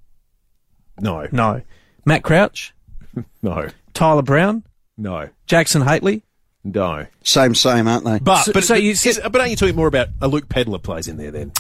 No, 0.99 1.29
No. 1.31 1.62
Matt 2.05 2.23
Crouch? 2.25 2.75
no, 3.43 3.69
Tyler 3.95 4.23
Brown? 4.23 4.65
No, 5.00 5.28
Jackson 5.47 5.83
Hately? 5.83 6.23
no. 6.62 7.07
Same, 7.25 7.54
same, 7.54 7.88
aren't 7.88 8.04
they? 8.04 8.19
But 8.19 8.42
So- 8.45 8.52
but, 8.52 8.64
so 8.64 8.75
but, 8.75 8.83
you 8.83 8.95
said- 8.95 9.11
is- 9.11 9.21
but 9.23 9.37
aren't 9.37 9.50
you 9.50 9.57
talking 9.57 9.75
more 9.76 9.87
about 9.87 10.09
a 10.21 10.28
Luke 10.28 10.49
Pedlar 10.49 10.78
plays 10.78 11.09
in 11.09 11.16
there 11.16 11.30
then? 11.30 11.52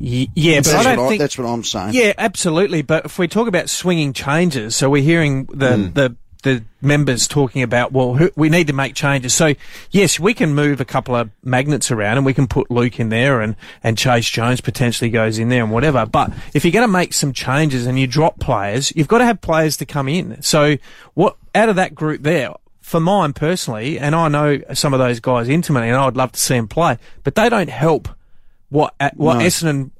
Y- 0.00 0.26
yeah, 0.34 0.58
but 0.60 0.74
I 0.74 0.82
don't 0.82 0.96
what 0.98 1.04
I, 1.06 1.08
think 1.10 1.20
that's 1.20 1.38
what 1.38 1.46
I'm 1.46 1.62
saying. 1.62 1.94
Yeah, 1.94 2.12
absolutely. 2.18 2.82
But 2.82 3.04
if 3.04 3.18
we 3.20 3.28
talk 3.28 3.46
about 3.46 3.70
swinging 3.70 4.12
changes, 4.12 4.74
so 4.74 4.90
we're 4.90 5.02
hearing 5.02 5.44
the 5.54 5.76
Hmm. 5.76 5.92
the 5.92 6.16
the 6.42 6.64
members 6.80 7.28
talking 7.28 7.62
about 7.62 7.92
well, 7.92 8.14
who, 8.14 8.28
we 8.34 8.48
need 8.48 8.66
to 8.66 8.72
make 8.72 8.96
changes. 8.96 9.32
So 9.32 9.54
yes, 9.92 10.18
we 10.18 10.34
can 10.34 10.56
move 10.56 10.80
a 10.80 10.84
couple 10.84 11.14
of 11.14 11.30
magnets 11.44 11.92
around, 11.92 12.16
and 12.16 12.26
we 12.26 12.34
can 12.34 12.48
put 12.48 12.68
Luke 12.68 12.98
in 12.98 13.10
there, 13.10 13.40
and 13.40 13.54
and 13.84 13.96
Chayce 13.96 14.28
Jones 14.28 14.60
potentially 14.60 15.08
goes 15.08 15.38
in 15.38 15.50
there, 15.50 15.62
and 15.62 15.70
whatever. 15.70 16.04
But 16.04 16.32
if 16.52 16.64
you're 16.64 16.72
going 16.72 16.82
to 16.82 16.92
make 16.92 17.12
some 17.14 17.32
changes 17.32 17.86
and 17.86 17.96
you 17.96 18.08
drop 18.08 18.40
players, 18.40 18.92
you've 18.96 19.06
got 19.06 19.18
to 19.18 19.24
have 19.24 19.40
players 19.40 19.76
to 19.76 19.86
come 19.86 20.08
in. 20.08 20.42
So 20.42 20.78
what 21.14 21.36
out 21.54 21.68
of 21.68 21.76
that 21.76 21.94
group 21.94 22.24
there? 22.24 22.50
For 22.92 23.00
mine 23.00 23.32
personally, 23.32 23.98
and 23.98 24.14
I 24.14 24.28
know 24.28 24.60
some 24.74 24.92
of 24.92 24.98
those 24.98 25.18
guys 25.18 25.48
intimately, 25.48 25.88
and 25.88 25.96
I'd 25.96 26.14
love 26.14 26.32
to 26.32 26.38
see 26.38 26.56
them 26.56 26.68
play, 26.68 26.98
but 27.24 27.34
they 27.34 27.48
don't 27.48 27.70
help 27.70 28.06
what 28.68 28.94
what 29.14 29.38
No. 29.38 29.44
Essendon 29.44 29.90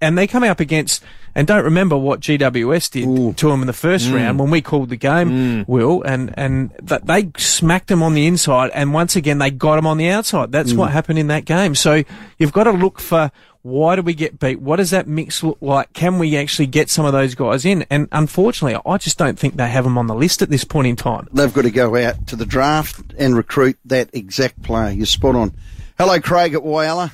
and 0.00 0.18
they're 0.18 0.26
coming 0.26 0.50
up 0.50 0.60
against 0.60 1.02
And 1.36 1.46
don't 1.48 1.64
remember 1.64 1.96
what 1.96 2.20
GWS 2.20 2.90
did 2.90 3.36
to 3.38 3.48
them 3.48 3.62
in 3.62 3.66
the 3.66 3.72
first 3.72 4.06
Mm. 4.08 4.14
round 4.14 4.38
when 4.38 4.50
we 4.50 4.60
called 4.60 4.88
the 4.90 4.96
game, 4.96 5.64
Will, 5.66 6.00
and, 6.02 6.32
and 6.36 6.70
that 6.82 7.06
they 7.06 7.30
smacked 7.38 7.88
them 7.88 8.02
on 8.04 8.14
the 8.14 8.26
inside 8.26 8.70
and 8.74 8.92
once 8.94 9.16
again 9.16 9.38
they 9.38 9.50
got 9.50 9.74
them 9.76 9.86
on 9.86 9.96
the 9.96 10.10
outside. 10.10 10.52
That's 10.52 10.72
Mm. 10.74 10.76
what 10.76 10.92
happened 10.92 11.18
in 11.18 11.26
that 11.28 11.44
game. 11.46 11.74
So 11.74 12.04
you've 12.38 12.52
got 12.52 12.64
to 12.64 12.70
look 12.72 13.00
for 13.00 13.32
why 13.64 13.96
do 13.96 14.02
we 14.02 14.12
get 14.12 14.38
beat? 14.38 14.60
What 14.60 14.76
does 14.76 14.90
that 14.90 15.08
mix 15.08 15.42
look 15.42 15.56
like? 15.62 15.90
Can 15.94 16.18
we 16.18 16.36
actually 16.36 16.66
get 16.66 16.90
some 16.90 17.06
of 17.06 17.14
those 17.14 17.34
guys 17.34 17.64
in? 17.64 17.86
And 17.88 18.08
unfortunately, 18.12 18.78
I 18.84 18.98
just 18.98 19.16
don't 19.16 19.38
think 19.38 19.56
they 19.56 19.70
have 19.70 19.84
them 19.84 19.96
on 19.96 20.06
the 20.06 20.14
list 20.14 20.42
at 20.42 20.50
this 20.50 20.64
point 20.64 20.86
in 20.86 20.96
time. 20.96 21.28
They've 21.32 21.52
got 21.52 21.62
to 21.62 21.70
go 21.70 21.96
out 21.96 22.26
to 22.26 22.36
the 22.36 22.44
draft 22.44 23.14
and 23.16 23.34
recruit 23.34 23.78
that 23.86 24.10
exact 24.12 24.62
player. 24.62 24.90
You're 24.90 25.06
spot 25.06 25.34
on. 25.34 25.54
Hello, 25.96 26.20
Craig 26.20 26.52
at 26.52 26.60
Whyalla. 26.60 27.10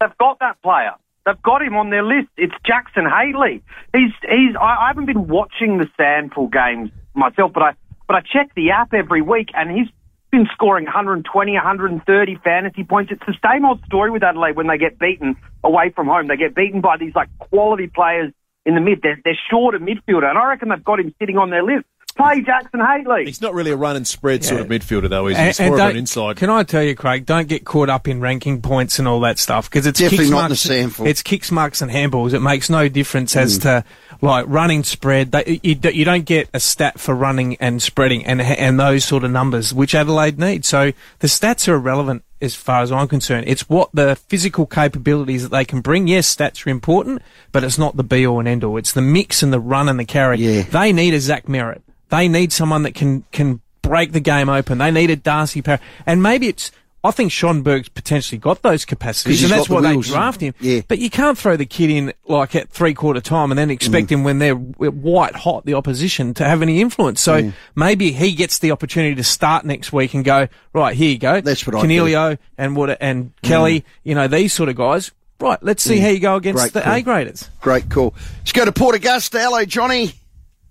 They've 0.00 0.16
got 0.16 0.38
that 0.38 0.62
player. 0.62 0.94
They've 1.26 1.42
got 1.42 1.60
him 1.60 1.76
on 1.76 1.90
their 1.90 2.02
list. 2.02 2.28
It's 2.38 2.54
Jackson 2.64 3.04
Hately. 3.04 3.60
He's 3.94 4.12
he's. 4.22 4.56
I, 4.58 4.84
I 4.84 4.86
haven't 4.86 5.06
been 5.06 5.28
watching 5.28 5.76
the 5.76 5.88
SANFL 5.98 6.50
games 6.50 6.92
myself, 7.12 7.52
but 7.52 7.62
I 7.62 7.72
but 8.06 8.16
I 8.16 8.20
check 8.20 8.54
the 8.54 8.70
app 8.70 8.94
every 8.94 9.20
week, 9.20 9.50
and 9.52 9.70
he's 9.70 9.88
been 10.34 10.48
scoring 10.52 10.84
120, 10.84 11.52
130 11.52 12.36
fantasy 12.42 12.82
points. 12.82 13.12
It's 13.12 13.22
the 13.24 13.36
same 13.48 13.64
old 13.64 13.84
story 13.84 14.10
with 14.10 14.24
Adelaide 14.24 14.56
when 14.56 14.66
they 14.66 14.78
get 14.78 14.98
beaten 14.98 15.36
away 15.62 15.92
from 15.94 16.08
home. 16.08 16.26
They 16.26 16.36
get 16.36 16.56
beaten 16.56 16.80
by 16.80 16.96
these 16.96 17.14
like 17.14 17.28
quality 17.38 17.86
players 17.86 18.32
in 18.66 18.74
the 18.74 18.80
mid. 18.80 19.00
They're, 19.00 19.20
they're 19.24 19.38
short 19.48 19.76
a 19.76 19.78
midfielder, 19.78 20.28
and 20.28 20.36
I 20.36 20.48
reckon 20.48 20.70
they've 20.70 20.82
got 20.82 20.98
him 20.98 21.14
sitting 21.20 21.38
on 21.38 21.50
their 21.50 21.62
list. 21.62 21.86
Play 22.16 22.42
Jackson 22.42 22.78
Hately. 22.80 23.26
He's 23.26 23.40
not 23.40 23.54
really 23.54 23.72
a 23.72 23.76
run 23.76 23.96
and 23.96 24.06
spread 24.06 24.44
sort 24.44 24.60
of 24.60 24.68
midfielder, 24.68 25.08
though, 25.08 25.26
is 25.26 25.36
he? 25.36 25.44
He's 25.46 25.58
And- 25.58 25.70
more 25.70 25.78
and 25.80 25.84
of 25.86 25.90
an 25.90 25.96
inside. 25.96 26.36
Can 26.36 26.48
I 26.48 26.62
tell 26.62 26.82
you, 26.82 26.94
Craig? 26.94 27.26
Don't 27.26 27.48
get 27.48 27.64
caught 27.64 27.88
up 27.90 28.06
in 28.06 28.20
ranking 28.20 28.60
points 28.62 29.00
and 29.00 29.08
all 29.08 29.18
that 29.20 29.38
stuff 29.40 29.68
because 29.68 29.84
it's 29.86 29.98
Definitely 29.98 30.26
kicks, 30.26 30.30
not 30.30 30.42
the 30.42 30.48
marks, 30.50 30.62
SANFL. 30.66 31.06
It's 31.08 31.22
kicks, 31.22 31.50
marks, 31.50 31.82
and 31.82 31.90
handballs. 31.90 32.32
It 32.32 32.40
makes 32.40 32.70
no 32.70 32.88
difference 32.88 33.34
as 33.34 33.58
Mm. 33.58 33.62
to 33.62 33.84
like 34.20 34.44
running 34.48 34.84
spread. 34.84 35.32
They, 35.32 35.60
you, 35.64 35.76
you 35.92 36.04
don't 36.04 36.24
get 36.24 36.48
a 36.54 36.60
stat 36.60 37.00
for 37.00 37.14
running 37.16 37.56
and 37.58 37.82
spreading 37.82 38.24
and 38.24 38.40
and 38.40 38.78
those 38.78 39.04
sort 39.04 39.24
of 39.24 39.30
numbers 39.32 39.74
which 39.74 39.94
Adelaide 39.94 40.38
needs. 40.38 40.68
So 40.68 40.92
the 41.18 41.26
stats 41.26 41.66
are 41.68 41.74
irrelevant 41.74 42.22
as 42.40 42.54
far 42.54 42.82
as 42.82 42.92
I'm 42.92 43.08
concerned. 43.08 43.46
It's 43.48 43.68
what 43.68 43.90
the 43.92 44.14
physical 44.28 44.66
capabilities 44.66 45.42
that 45.42 45.50
they 45.50 45.64
can 45.64 45.80
bring. 45.80 46.06
Yes, 46.06 46.32
stats 46.34 46.64
are 46.64 46.70
important, 46.70 47.22
but 47.50 47.64
it's 47.64 47.76
not 47.78 47.96
the 47.96 48.04
be 48.04 48.24
all 48.24 48.38
and 48.38 48.46
end 48.46 48.62
all. 48.62 48.76
It's 48.76 48.92
the 48.92 49.02
mix 49.02 49.42
and 49.42 49.52
the 49.52 49.58
run 49.60 49.88
and 49.88 49.98
the 49.98 50.04
carry. 50.04 50.62
They 50.62 50.92
need 50.92 51.12
a 51.12 51.20
Zach 51.20 51.46
Merrett. 51.46 51.80
They 52.14 52.28
need 52.28 52.52
someone 52.52 52.82
that 52.84 52.94
can 52.94 53.24
can 53.32 53.60
break 53.82 54.12
the 54.12 54.20
game 54.20 54.48
open. 54.48 54.78
They 54.78 54.90
need 54.90 55.10
a 55.10 55.16
Darcy 55.16 55.62
Parry. 55.62 55.80
And 56.06 56.22
maybe 56.22 56.48
it's 56.48 56.70
I 57.02 57.10
think 57.10 57.30
Sean 57.32 57.62
Schonberg's 57.62 57.90
potentially 57.90 58.38
got 58.38 58.62
those 58.62 58.86
capacities, 58.86 59.40
he's 59.40 59.50
and 59.50 59.58
that's 59.60 59.68
why 59.68 59.82
the 59.82 59.88
they 59.88 59.92
wheels. 59.94 60.06
draft 60.08 60.40
him. 60.40 60.54
Yeah. 60.58 60.80
But 60.88 61.00
you 61.00 61.10
can't 61.10 61.36
throw 61.36 61.54
the 61.54 61.66
kid 61.66 61.90
in 61.90 62.14
like 62.26 62.54
at 62.54 62.70
three 62.70 62.94
quarter 62.94 63.20
time 63.20 63.50
and 63.52 63.58
then 63.58 63.70
expect 63.70 64.06
Mm. 64.06 64.10
him 64.10 64.24
when 64.24 64.38
they're 64.38 64.54
white 64.54 65.34
hot 65.36 65.66
the 65.66 65.74
opposition 65.74 66.32
to 66.34 66.44
have 66.46 66.62
any 66.62 66.80
influence. 66.80 67.20
So 67.20 67.36
Yeah. 67.36 67.50
maybe 67.76 68.12
he 68.12 68.32
gets 68.32 68.58
the 68.60 68.70
opportunity 68.70 69.14
to 69.16 69.24
start 69.24 69.66
next 69.66 69.92
week 69.92 70.14
and 70.14 70.24
go 70.24 70.48
right 70.72 70.96
here 70.96 71.10
you 71.10 71.18
go. 71.18 71.42
That's 71.42 71.66
what 71.66 71.76
I 71.76 71.80
Cornelio 71.80 72.38
and 72.56 72.74
what 72.74 72.96
and 73.02 73.32
Kelly, 73.42 73.84
you 74.02 74.14
know 74.14 74.26
these 74.28 74.54
sort 74.54 74.70
of 74.70 74.76
guys. 74.76 75.10
Right, 75.40 75.58
let's 75.62 75.82
see 75.84 75.96
Yeah. 75.96 76.02
how 76.04 76.08
you 76.08 76.20
go 76.20 76.36
against 76.36 76.62
Great 76.62 76.72
the 76.72 76.80
call. 76.80 76.94
A 76.94 77.02
graders. 77.02 77.50
Great 77.60 77.90
call. 77.90 78.14
Let's 78.38 78.52
go 78.52 78.64
to 78.64 78.72
Port 78.72 78.94
Augusta. 78.94 79.40
Hello, 79.40 79.62
Johnny. 79.66 80.14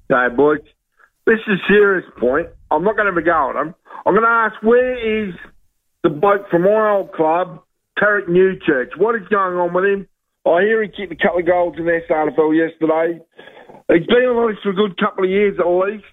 Hey, 0.09 0.29
boys. 0.35 0.61
This 1.25 1.39
is 1.47 1.59
a 1.59 1.67
serious 1.67 2.05
point. 2.19 2.47
I'm 2.69 2.83
not 2.83 2.97
going 2.97 3.07
to 3.07 3.15
be 3.15 3.23
going 3.23 3.55
on. 3.55 3.73
I'm 4.05 4.13
going 4.13 4.27
to 4.27 4.29
ask 4.29 4.61
where 4.61 4.91
is 4.99 5.33
the 6.03 6.09
bloke 6.09 6.49
from 6.51 6.63
my 6.63 6.91
old 6.91 7.13
club, 7.13 7.63
Tariek 7.97 8.27
Newchurch? 8.27 8.97
What 8.97 9.15
is 9.15 9.27
going 9.29 9.55
on 9.55 9.73
with 9.73 9.85
him? 9.85 10.07
I 10.45 10.61
hear 10.61 10.83
he 10.83 10.89
kicked 10.89 11.13
a 11.13 11.15
couple 11.15 11.39
of 11.39 11.47
goals 11.47 11.75
in 11.77 11.85
the 11.85 11.99
SANFL 12.09 12.51
yesterday. 12.51 13.23
He's 13.87 14.05
been 14.07 14.27
on 14.27 14.51
this 14.51 14.59
for 14.63 14.71
a 14.71 14.73
good 14.75 14.99
couple 14.99 15.23
of 15.23 15.29
years 15.29 15.55
at 15.59 15.67
least. 15.67 16.03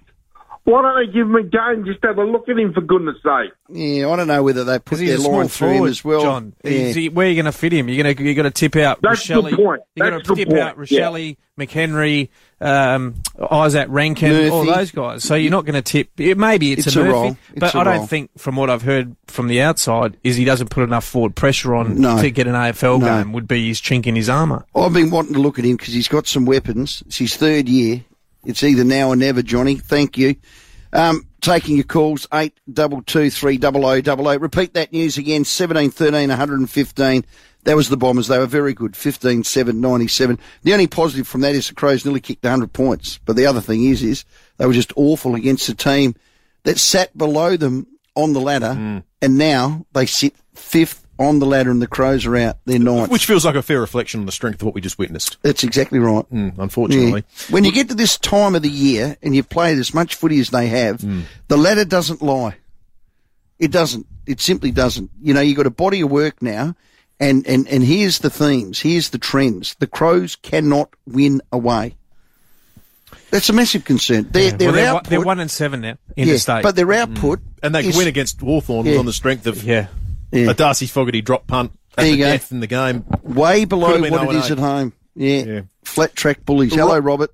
Why 0.70 0.82
don't 0.82 1.06
they 1.06 1.12
give 1.12 1.26
him 1.26 1.34
a 1.34 1.42
game? 1.42 1.84
Just 1.84 1.98
have 2.04 2.18
a 2.18 2.24
look 2.24 2.48
at 2.48 2.58
him 2.58 2.72
for 2.72 2.80
goodness 2.80 3.16
sake. 3.22 3.52
Yeah, 3.68 4.08
I 4.08 4.16
don't 4.16 4.26
know 4.28 4.42
whether 4.42 4.64
they 4.64 4.78
put 4.78 4.98
their 4.98 5.06
he's 5.08 5.14
a 5.18 5.22
small 5.22 5.38
line 5.38 5.48
through 5.48 5.68
him 5.68 5.74
forward, 5.76 5.90
as 5.90 6.04
well. 6.04 6.22
John. 6.22 6.52
Yeah. 6.64 6.70
He- 6.92 7.08
where 7.08 7.26
are 7.26 7.30
you 7.30 7.34
going 7.34 7.44
to 7.46 7.52
fit 7.52 7.72
him? 7.72 7.88
You're 7.88 8.02
going 8.02 8.16
to 8.16 8.22
you 8.22 8.34
got 8.34 8.42
to 8.44 8.50
tip 8.50 8.76
out 8.76 9.00
That's 9.02 9.26
the 9.26 9.34
point. 9.42 9.82
You're 9.94 10.10
going 10.10 10.22
to 10.22 10.34
tip 10.34 10.48
point. 10.48 10.60
out 10.60 10.76
Rachele, 10.76 11.36
McHenry, 11.58 12.28
um, 12.60 13.14
Izak 13.38 13.86
Rankine, 13.88 14.50
all 14.50 14.64
those 14.64 14.90
guys. 14.90 15.22
So 15.24 15.34
you're 15.34 15.50
not 15.50 15.64
going 15.64 15.74
to 15.74 15.82
tip. 15.82 16.10
It, 16.18 16.36
maybe 16.38 16.72
it's, 16.72 16.86
It's 16.86 16.96
a 16.96 17.00
a 17.00 17.04
Murphy, 17.04 17.12
roll. 17.12 17.26
It's 17.30 17.38
but 17.60 17.74
a 17.74 17.78
I 17.78 17.84
don't 17.84 17.96
roll. 17.98 18.06
think, 18.06 18.30
from 18.38 18.56
what 18.56 18.70
I've 18.70 18.82
heard 18.82 19.16
from 19.26 19.48
the 19.48 19.60
outside, 19.62 20.16
is 20.24 20.36
he 20.36 20.44
doesn't 20.44 20.70
put 20.70 20.82
enough 20.84 21.04
forward 21.04 21.34
pressure 21.36 21.74
on 21.74 22.00
No. 22.00 22.20
to 22.20 22.30
get 22.30 22.46
an 22.46 22.54
AFL 22.54 23.00
No. 23.00 23.06
game. 23.06 23.32
Would 23.32 23.48
be 23.48 23.68
his 23.68 23.80
chink 23.80 24.06
in 24.06 24.16
his 24.16 24.28
armour. 24.28 24.64
I've 24.74 24.92
been 24.92 25.10
wanting 25.10 25.34
to 25.34 25.40
look 25.40 25.58
at 25.58 25.64
him 25.64 25.76
because 25.76 25.94
he's 25.94 26.08
got 26.08 26.26
some 26.26 26.44
weapons. 26.44 27.02
It's 27.06 27.16
his 27.18 27.36
third 27.36 27.68
year. 27.68 28.04
It's 28.44 28.62
either 28.62 28.84
now 28.84 29.08
or 29.08 29.16
never, 29.16 29.42
Johnny. 29.42 29.76
Thank 29.76 30.16
you. 30.16 30.34
Um, 30.92 31.26
taking 31.40 31.76
your 31.76 31.84
calls, 31.84 32.26
82230000. 32.28 34.40
Repeat 34.40 34.74
that 34.74 34.92
news 34.92 35.18
again, 35.18 35.44
17 35.44 35.90
13 35.90 36.28
115. 36.28 37.24
That 37.64 37.76
was 37.76 37.90
the 37.90 37.96
Bombers. 37.96 38.28
They 38.28 38.38
were 38.38 38.46
very 38.46 38.72
good, 38.72 38.96
15 38.96 39.44
7 39.44 39.80
97. 39.80 40.38
The 40.62 40.72
only 40.72 40.86
positive 40.86 41.28
from 41.28 41.42
that 41.42 41.54
is 41.54 41.68
the 41.68 41.74
Crows 41.74 42.04
nearly 42.04 42.20
kicked 42.20 42.44
100 42.44 42.72
points. 42.72 43.18
But 43.24 43.36
the 43.36 43.46
other 43.46 43.60
thing 43.60 43.84
is, 43.84 44.02
is 44.02 44.24
they 44.56 44.66
were 44.66 44.72
just 44.72 44.92
awful 44.96 45.34
against 45.34 45.68
a 45.68 45.74
team 45.74 46.14
that 46.64 46.78
sat 46.78 47.16
below 47.16 47.56
them 47.56 47.86
on 48.16 48.32
the 48.32 48.40
ladder, 48.40 49.02
and 49.22 49.38
now 49.38 49.86
they 49.92 50.06
sit 50.06 50.34
fifth 50.54 51.06
on 51.20 51.38
the 51.38 51.46
ladder, 51.46 51.70
and 51.70 51.80
the 51.82 51.86
Crows 51.86 52.24
are 52.26 52.34
out. 52.36 52.56
They're 52.64 52.78
ninth. 52.78 53.10
Which 53.10 53.26
feels 53.26 53.44
like 53.44 53.54
a 53.54 53.62
fair 53.62 53.78
reflection 53.80 54.20
on 54.20 54.26
the 54.26 54.32
strength 54.32 54.62
of 54.62 54.66
what 54.66 54.74
we 54.74 54.80
just 54.80 54.98
witnessed. 54.98 55.36
That's 55.42 55.62
exactly 55.62 55.98
right. 56.00 56.24
Mm, 56.32 56.58
unfortunately. 56.58 57.24
Yeah. 57.38 57.52
When 57.54 57.64
you 57.64 57.70
get 57.72 57.88
to 57.90 57.94
this 57.94 58.16
time 58.18 58.54
of 58.54 58.62
the 58.62 58.70
year 58.70 59.16
and 59.22 59.36
you've 59.36 59.48
played 59.50 59.78
as 59.78 59.92
much 59.94 60.14
footy 60.16 60.40
as 60.40 60.50
they 60.50 60.66
have, 60.68 61.04
the 61.48 61.56
ladder 61.56 61.84
doesn't 61.84 62.22
lie. 62.22 62.56
It 63.58 63.70
doesn't. 63.70 64.06
It 64.26 64.40
simply 64.40 64.70
doesn't. 64.70 65.10
You 65.22 65.34
know, 65.34 65.40
you've 65.42 65.56
got 65.58 65.66
a 65.66 65.70
body 65.70 66.00
of 66.00 66.10
work 66.10 66.40
now, 66.40 66.74
and, 67.20 67.46
and, 67.46 67.68
and 67.68 67.84
here's 67.84 68.20
the 68.20 68.30
themes, 68.30 68.80
here's 68.80 69.10
the 69.10 69.18
trends. 69.18 69.74
The 69.78 69.86
Crows 69.86 70.36
cannot 70.36 70.88
win 71.06 71.42
away. 71.52 71.96
That's 73.30 73.48
a 73.48 73.52
massive 73.52 73.84
concern. 73.84 74.28
Their, 74.30 74.52
their 74.52 74.68
Well, 74.72 74.74
they're, 74.76 74.94
one- 74.94 75.02
they're 75.08 75.20
one 75.20 75.40
and 75.40 75.50
seven 75.50 75.80
now 75.82 75.90
in 75.90 75.96
yeah, 76.16 76.24
interstate. 76.24 76.62
but 76.62 76.74
their 76.76 76.92
output, 76.92 77.40
And 77.62 77.74
they 77.74 77.84
is- 77.86 77.96
win 77.96 78.08
against 78.08 78.40
Hawthorn 78.40 78.86
Yeah. 78.86 78.98
on 78.98 79.06
the 79.06 79.12
strength 79.12 79.46
of 79.46 79.62
yeah. 79.62 79.88
Yeah. 80.32 80.50
a 80.50 80.54
Darcy 80.54 80.86
Fogarty 80.86 81.22
drop 81.22 81.46
punt 81.46 81.72
at 81.92 82.02
There 82.02 82.04
the 82.06 82.10
you 82.12 82.16
go. 82.18 82.30
death 82.30 82.52
in 82.52 82.60
the 82.60 82.66
game. 82.66 83.04
way 83.22 83.64
below 83.64 84.00
what 84.00 84.34
it 84.34 84.36
is 84.36 84.50
at 84.50 84.58
home. 84.58 84.92
Yeah. 85.14 85.42
Yeah. 85.44 85.60
Flat 85.84 86.14
track 86.14 86.44
bullies. 86.44 86.74
Hello, 86.74 86.98
Robert. 86.98 87.32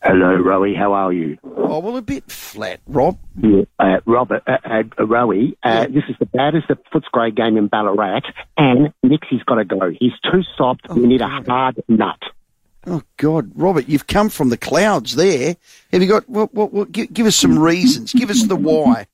Hello, 0.00 0.36
Rowie. 0.38 0.76
How 0.76 0.92
are 0.92 1.12
you? 1.12 1.38
Oh, 1.44 1.80
well, 1.80 1.96
a 1.96 2.02
bit 2.02 2.30
flat, 2.30 2.80
Rob. 2.86 3.18
Yeah, 3.36 3.62
uh, 3.80 3.98
Robert, 4.06 4.44
uh, 4.46 4.56
uh, 4.64 4.82
Rowie, 5.00 5.56
uh, 5.64 5.86
this 5.88 6.04
is 6.08 6.14
the 6.20 6.24
baddest 6.26 6.70
of 6.70 6.78
Footscray 6.94 7.34
game 7.34 7.56
in 7.56 7.66
Ballarat, 7.66 8.22
and 8.56 8.92
Nixie's 9.02 9.42
got 9.42 9.56
to 9.56 9.64
go. 9.64 9.90
He's 9.90 10.12
too 10.22 10.42
soft. 10.56 10.88
we 10.88 11.04
need 11.06 11.20
a 11.20 11.26
hard 11.28 11.82
nut. 11.88 12.22
Oh 12.86 13.02
God, 13.16 13.50
Robert, 13.56 13.88
you've 13.88 14.06
come 14.06 14.28
from 14.28 14.50
the 14.50 14.56
clouds 14.56 15.16
there. 15.16 15.56
Have 15.92 16.00
you 16.00 16.08
got 16.08 16.28
what? 16.28 16.54
What? 16.54 16.72
what 16.72 16.92
give, 16.92 17.12
give 17.12 17.26
us 17.26 17.34
some 17.36 17.58
reasons. 17.58 18.12
Give 18.12 18.30
us 18.30 18.44
the 18.44 18.56
why. 18.56 19.06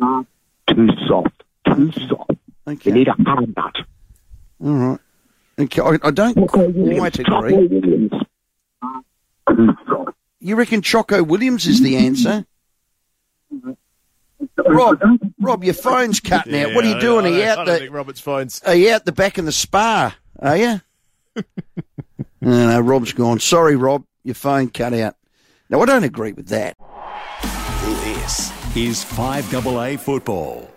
Too 0.00 0.88
soft. 1.06 1.42
Too 1.74 1.92
soft. 2.08 2.30
Okay. 2.66 2.90
We 2.92 2.98
need 2.98 3.08
a 3.08 3.12
hard 3.24 3.54
nut. 3.56 3.74
All 4.64 4.72
right. 4.72 4.98
Okay, 5.60 5.82
I, 5.82 5.98
I 6.06 6.10
don't 6.12 6.46
quite 6.46 6.68
agree. 7.18 7.66
Williams. 7.68 8.12
You 10.40 10.54
reckon 10.56 10.82
Choco 10.82 11.22
Williams 11.22 11.66
is 11.66 11.80
the 11.82 11.96
answer? 11.96 12.44
Rob, 14.66 15.00
Rob, 15.40 15.64
your 15.64 15.74
phone's 15.74 16.20
cutting 16.20 16.54
out. 16.54 16.74
What 16.74 16.84
are 16.84 16.88
you 16.88 16.94
Yeah, 16.94 17.00
doing? 17.00 17.26
I 17.26 17.28
Are 17.28 17.32
you 17.32 17.42
out 17.44 17.66
don't 17.66 17.80
the? 17.80 17.88
Robert's 17.88 18.20
phone's. 18.20 18.62
Are 18.62 18.74
you 18.74 18.92
out 18.92 19.04
the 19.04 19.12
back 19.12 19.38
in 19.38 19.46
the 19.46 19.52
spa? 19.52 20.14
Are 20.38 20.56
you? 20.56 20.80
no, 22.40 22.68
no, 22.70 22.80
Rob's 22.80 23.12
gone. 23.12 23.40
Sorry, 23.40 23.74
Rob, 23.74 24.04
your 24.22 24.34
phone 24.36 24.68
cut 24.68 24.92
out. 24.94 25.16
No, 25.70 25.80
I 25.82 25.86
don't 25.86 26.04
agree 26.04 26.32
with 26.32 26.48
that. 26.48 26.76
This 28.04 28.52
is 28.76 29.04
5AA 29.04 29.98
football. 29.98 30.70